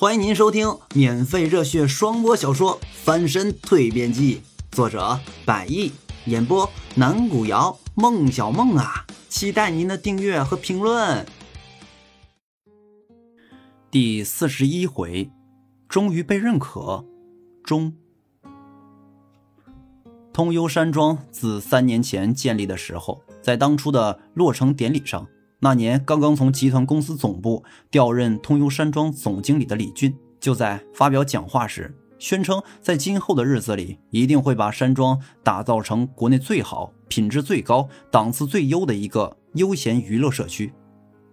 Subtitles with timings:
[0.00, 4.36] 欢迎您收听免费热血双播小说《翻身蜕变记》，
[4.74, 5.92] 作者百亿，
[6.24, 11.26] 演播南古瑶、孟小梦啊，期待您的订阅和评论。
[13.90, 15.30] 第四十一回，
[15.86, 17.04] 终于被认可。
[17.62, 17.94] 中，
[20.32, 25.28] 通幽山庄自三年前建立的时候，在当初的落成典礼上。
[25.62, 40.72] 那年刚刚从集团公司总部调任通幽山庄总经理的李俊，就在发表讲话时宣称，在今后的日子里，一定会把山庄打造成国内最好、品质最高、档次最优的一个休闲娱乐社区。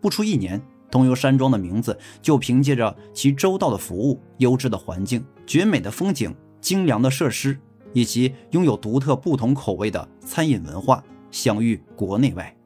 [0.00, 7.56] 不出一年，通幽山庄的名字就凭借着其周到的服务、优质的环境、绝美的风景、精良的设施，
[7.92, 12.57] 以及拥有独特不同口味的餐饮文化，享誉国内外。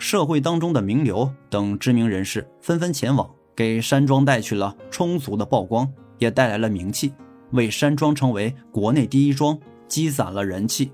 [0.00, 5.86] 社会当中的名流等知名人士纷纷前往，给山庄带去了充足的曝光，
[6.18, 7.12] 也带来了名气，
[7.50, 9.56] 为山庄成为国内第一庄
[9.86, 10.90] 积攒了人气。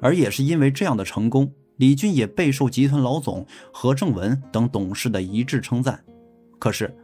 [0.00, 6.00] 而也是因为这样的成功，李俊也备受集团老总何正文等董事的一致称赞。
[6.60, 6.96] 可是，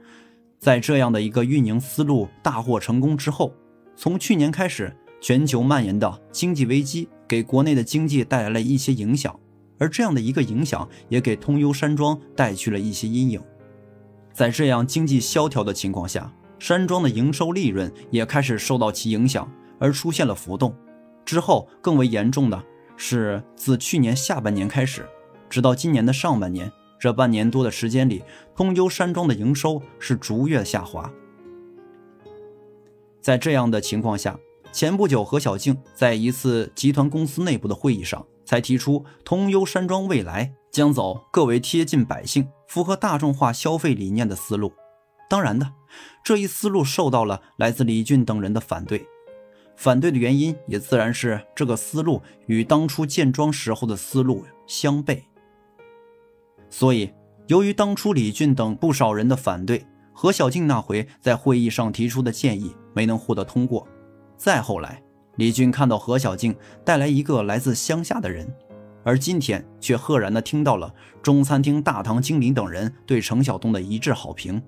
[0.60, 3.52] 在这样的一个运营思路大获成功之后，
[3.96, 9.36] 从去年开始，全球蔓延的经济危机给国内的经济带来了一些影响。
[9.78, 13.42] 而这样的一个影响，也给通幽山庄带去了一些阴影。
[14.32, 20.74] 在这样经济萧条的情况下，山庄的营收利润也开始受到其影响，而出现了浮动。
[21.24, 22.62] 之后更为严重的
[22.96, 25.06] 是，自去年下半年开始，
[25.50, 28.22] 直到今年的上半年，这半年多的时间里，
[28.54, 31.10] 通幽山庄的营收是逐月下滑。
[33.20, 34.38] 在这样的情况下，
[34.72, 38.24] 前不久何小静在一次集团公司内部的会议上。
[38.46, 44.72] 才提出通幽山庄未来将走更为贴近百姓、符合大众化消费理念的思路。
[45.28, 45.72] 当然的，
[46.24, 49.06] 这一思路受到了来自李俊等人的反对。
[49.74, 55.20] 反对的原因也自然是这个思路与当初建庄时候的思路相悖。
[56.70, 57.12] 所以，
[57.48, 63.86] 由于当初李俊等不少人的反对，何小静那回在会议上提出的建议没能获得通过。
[64.36, 65.02] 再后来。
[65.36, 68.46] 李俊看到何小静带来一个来自乡下的人，
[69.04, 70.92] 而今天却赫然的听到了
[71.22, 74.62] 中餐厅大堂经理等人对程晓东的一致好评。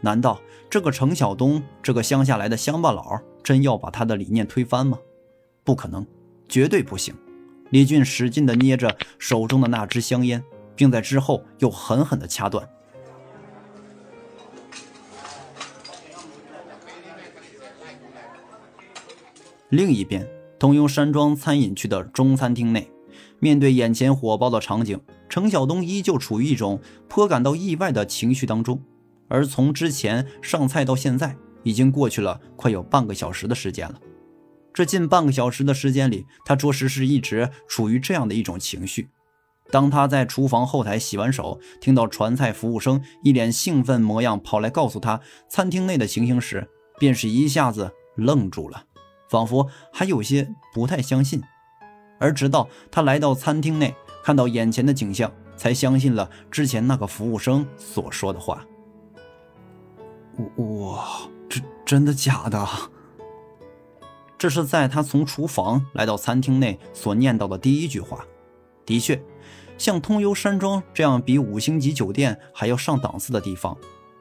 [0.00, 4.98] 难道这个程晓东这个乡下来的乡巴佬真要把他的理念推翻吗？
[5.62, 6.06] 不可能，
[6.48, 7.14] 绝对不行！
[7.70, 10.42] 李俊使劲的捏着手中的那支香烟，
[10.74, 12.68] 并在之后又狠狠的掐断。
[19.70, 22.90] 另一边，通用山庄餐饮区的中餐厅内，
[23.38, 28.82] 面对眼前火爆的场景，程晓东依旧处于一种颇感到意外的情绪当中。
[29.28, 34.00] 而从之前上菜到现在，已经过去了快有半个小时的时间了。
[34.74, 39.08] 这近半个小时的时间里，他着实是一直处于这样的一种情绪。
[39.70, 48.82] 当他在厨房后台洗完手，听到传菜服务生一脸兴奋模样跑来告诉他餐厅内的情形时，便是一下子愣住了。
[49.30, 51.40] 仿佛还有些不太相信，
[52.18, 58.66] 而直到他来到餐厅内，看到眼前的景象，才相信了之前那个服务生所说的话。
[60.56, 61.06] 哇，
[61.48, 62.66] 这真的假的？
[64.36, 68.24] 这是在他从厨房来到餐厅内所念到的第一句话。
[68.86, 69.22] 的确，
[69.78, 73.76] 像通幽山庄这样比五星级酒店还要上档次的地方，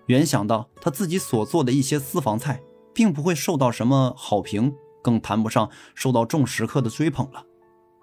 [0.06, 2.62] 原想到他自己所做的一些私房菜，
[2.94, 4.76] 并不会受到什么好评。
[5.02, 7.44] 更谈不上受到众食客的追捧了，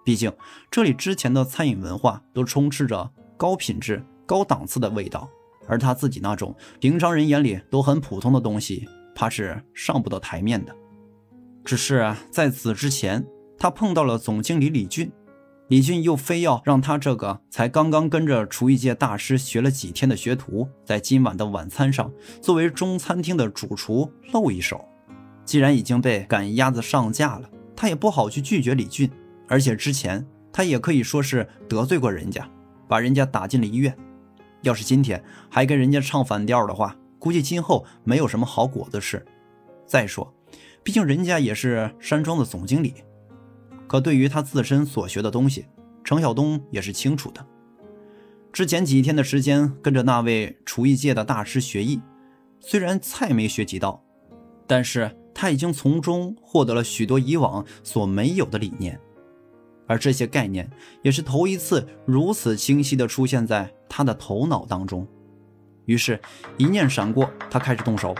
[0.04, 0.32] 毕竟
[0.70, 5.28] 这里之前的餐饮文化都充斥着高品质、高档次的味道，
[5.66, 10.74] 而他自己那种平常人眼里都很普通的东西，怕是上不得台面的。
[11.64, 13.26] 只是在此之前，
[13.58, 15.10] 他碰到了总经理李俊，
[15.68, 24.88] 李俊又非要让他这个才刚刚跟着厨艺界大师学了几天的学徒，在今晚的晚餐上作为中餐厅的主厨露一手。
[25.46, 29.08] 既然已经被赶鸭子上架了，他也不好去拒绝李俊，
[29.48, 32.46] 而且之前他也可以说是得罪过人家，
[32.88, 33.96] 把人家打进了医院。
[34.62, 39.24] 要是今天还跟人家唱反调的话，估计今后没有什么好果子吃。
[39.86, 40.34] 再说，
[40.82, 42.94] 毕竟人家也是山庄的总经理，
[43.86, 45.66] 可对于他自身所学的东西，
[46.02, 47.46] 程晓东也是清楚的。
[48.52, 52.00] 之前几天的时间跟着那位厨艺界的大师学艺，
[52.58, 54.02] 虽然菜没学几道，
[54.66, 55.16] 但是。
[55.38, 58.98] 他已经从中获得了许多以往所没有的理念。
[59.86, 60.68] 而这些概念
[61.02, 65.06] 也是头一次如此清晰的出现在他的头脑当中。
[65.84, 66.18] 于是
[66.56, 68.14] 一念闪过他开始动手。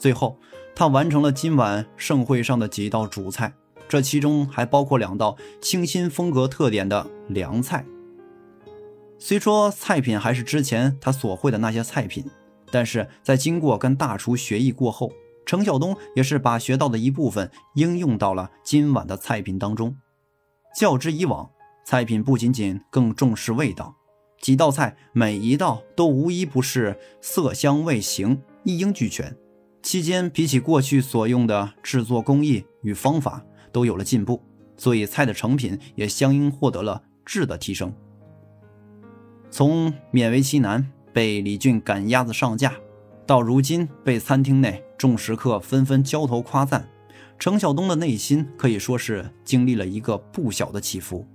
[0.00, 0.36] 最后
[0.74, 3.54] 他完成了今晚盛会上的几道主菜。
[3.90, 7.84] 这其中还包括两道清新风格特点的凉菜。
[9.18, 12.24] 虽说菜品还是之前他所会的那些菜品，
[12.70, 15.10] 但是在经过跟大厨学艺过后，
[15.44, 19.96] 程晓东也是把学到的一部分应用到了今晚的菜品当中。
[20.78, 21.50] 较之以往，
[21.84, 23.96] 菜品不仅仅更重视味道，
[24.40, 29.36] 几道菜每一道都无一不是色香味形一应俱全。
[29.82, 34.42] 期间比起过去所用的制作工艺与方法都有了进步，
[34.76, 37.92] 所以菜的成品也相应获得了质的提升。
[39.50, 42.74] 从勉为其难被李俊赶鸭子上架，
[43.26, 46.88] 到如今被餐厅内众食客纷纷交头夸赞，
[47.38, 51.26] 程晓东的内心可以说是经历了一个不小的起伏。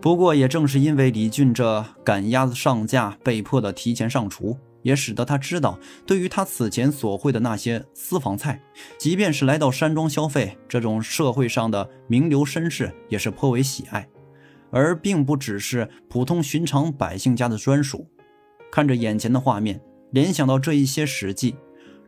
[0.00, 8.62] 不过，也正是因为李俊这赶鸭子上架被迫的提前上厨，也使得他知道，对于他此前所会的那些私房菜，
[8.98, 14.08] 即便是来到山庄消费，这种社会上的名流绅士也是颇为喜爱。
[14.74, 18.06] 而并不只是普通寻常百姓家的专属。
[18.70, 19.78] 看着眼前的画面，
[20.12, 21.56] 联想到这一些实际，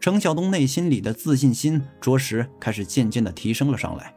[0.01, 4.15] 程晓东内心里的自信心着实开始渐渐的提升了上来。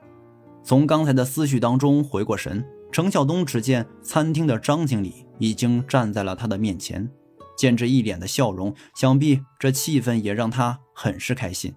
[0.63, 7.09] 从刚才的思绪当中回过神，程晓东只见餐厅的张经理已经站在了他的面前，
[7.57, 11.75] 见这一脸的笑容，想必这气氛也让他很是开心。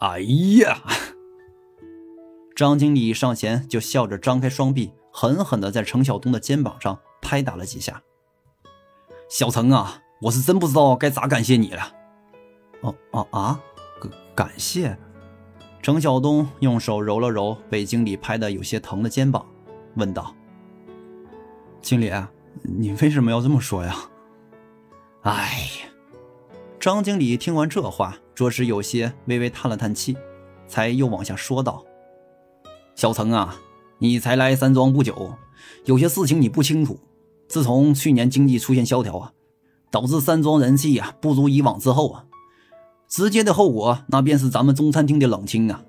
[0.00, 0.20] 哎
[0.58, 0.78] 呀！
[2.56, 4.92] 张经理上前就笑着张开双臂。
[5.14, 8.02] 狠狠地在程晓东的肩膀上拍打了几下。
[9.28, 11.92] 小程啊，我是真不知道该咋感谢你了。
[12.80, 13.60] 哦哦啊，
[14.00, 14.96] 感感谢。
[15.82, 19.44] 程晓东用手揉了揉被经理拍的有些疼的肩膀，
[19.96, 20.34] 问道
[21.82, 22.10] ：“经理，
[22.62, 23.94] 你为什么要这么说呀？”
[25.22, 25.88] 哎呀，
[26.80, 30.16] 张经理听完这话，着实有些微微叹了叹气，
[30.66, 31.84] 才又往下说道
[32.94, 33.58] ：“小程啊。”
[33.98, 35.36] 你才来山庄不久，
[35.84, 36.98] 有些事情你不清楚。
[37.46, 39.32] 自从去年经济出现萧条啊，
[39.92, 42.26] 导致山庄人气啊不如以往之后啊，
[43.06, 45.84] 直接的后果那便是咱们中餐厅的冷清啊。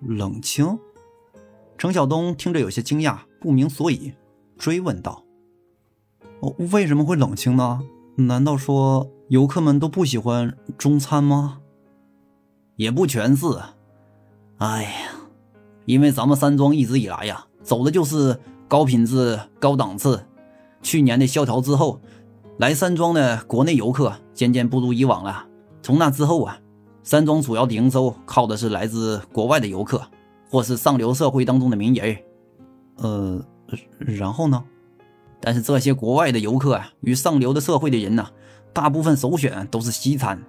[0.00, 0.76] 冷清？
[1.78, 4.14] 程晓东听着有些惊讶，不明所以，
[4.58, 5.22] 追问道：“，
[6.72, 7.80] 为什么会冷清呢？
[8.16, 11.58] 难道说游客们都不喜欢中餐吗？”
[12.76, 13.46] 也不全是。
[14.58, 14.90] 哎呀。
[15.86, 20.24] 因为咱们山庄一直以来呀，走的就是高品质、高档次。
[20.80, 22.00] 去年的萧条之后，
[22.56, 25.44] 来山庄的国内游客渐渐不如以往了。
[25.82, 26.58] 从那之后啊，
[27.02, 30.00] 山庄主要的营收靠的是来自国外的游客，
[30.50, 32.16] 或是上流社会当中的名人。
[32.96, 33.44] 呃，
[33.98, 34.64] 然后呢？
[35.44, 38.26] 但是这些国外的游客啊，与上流的社会的人呢，
[38.72, 40.42] 大部分首选都是西餐。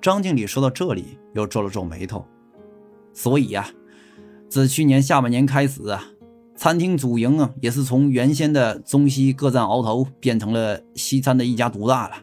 [0.00, 2.24] 张经理说到这里，又皱了皱眉头。
[3.12, 3.68] 所以呀。
[4.48, 6.04] 自去年下半年开始啊，
[6.54, 12.14] 餐厅主营啊也是从原先的中西各占鳌头，变成了西餐的一家独大了。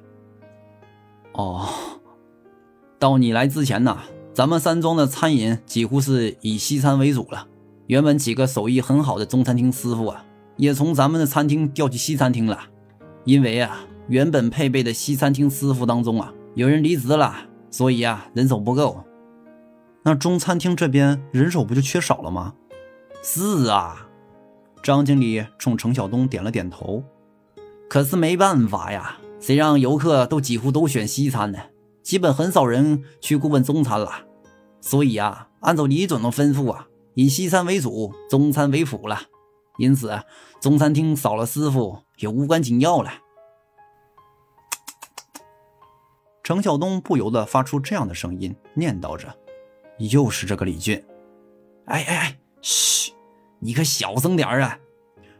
[1.33, 1.67] 哦，
[2.97, 3.99] 到你来之前呢，
[4.33, 7.45] 咱们山庄的餐饮几乎是以西餐为主了。
[7.87, 10.25] 原本几个手艺很好的中餐厅师傅啊，
[10.57, 12.59] 也从咱们的餐厅调去西餐厅了。
[13.25, 17.33] 因为啊，原本配备的西餐厅师傅当中啊，有人离职了，
[17.71, 19.03] 所以啊，人手不够。
[20.03, 22.53] 那中餐厅这边人手不就缺少了吗？
[23.23, 24.07] 是啊，
[24.81, 27.03] 张经理冲程晓东点了点头。
[27.89, 31.59] 可是没办法呀，谁让游客都几乎都选西餐呢？
[32.01, 34.11] 基本很少人去顾问中餐了。
[34.81, 39.21] 所以啊，按照李总的吩咐啊，以西餐为主，中餐为辅了。
[39.77, 40.11] 因此，
[40.61, 43.11] 中餐厅少了师傅也无关紧要了。
[46.43, 49.33] 程晓东不由得发出这样的声音，念叨着。
[49.97, 51.01] 又是这个李俊，
[51.85, 53.13] 哎哎哎，嘘，
[53.59, 54.77] 你可小声点啊！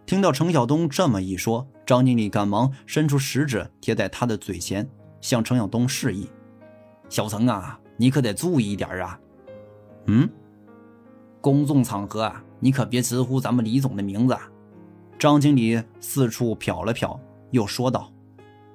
[0.06, 4.88] 听到程晓东这么一说，张经理赶忙伸出食指贴在他的嘴前，
[5.22, 6.30] 向程晓东示意
[7.10, 9.20] ：“小程啊，你可得注意一点啊！
[10.08, 10.30] 嗯，
[11.43, 14.38] 公众场合啊，你可别直呼咱们李总的名字。”
[15.19, 17.19] 张经理四处瞟了瞟，
[17.51, 18.13] 又说道：“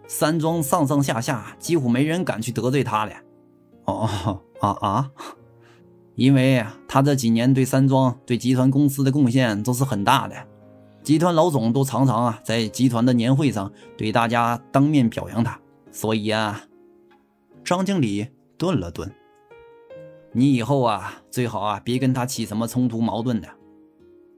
[0.06, 3.12] 山庄上上下下几乎没人敢去得罪他了。”
[3.87, 5.10] 哦 啊啊！
[6.14, 10.37] 因为他这几年对山庄、对集团公司的贡献都是很大的，
[11.02, 15.58] 集团老总都常常啊在集团的年会上对大家当面表扬他，
[15.90, 16.60] 所以啊，
[17.64, 19.10] 张经理顿了顿，
[20.32, 23.49] 你以后啊最好啊别跟他起什么冲突矛盾的。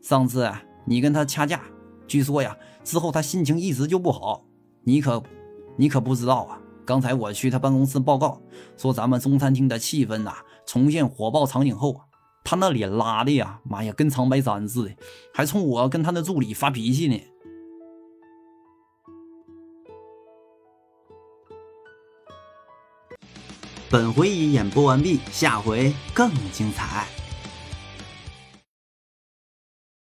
[0.02, 1.60] 上次啊你跟他掐架
[2.06, 4.44] 据说呀之后他心情一直就不好。
[4.84, 5.22] 你可
[5.76, 8.40] 你可不知道啊刚才我去他办公室报告
[8.76, 10.34] 说咱们中餐厅的气氛呐
[10.66, 12.00] 重现火爆场景后
[12.44, 14.90] 他那脸拉的呀妈呀跟长白山似的
[15.34, 17.20] 还冲我跟他的助理发脾气呢。
[23.90, 27.19] 本回已演播完毕下回更精彩。